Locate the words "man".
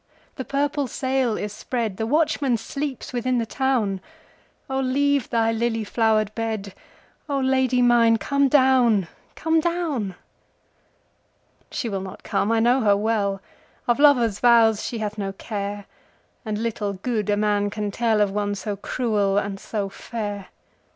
17.37-17.69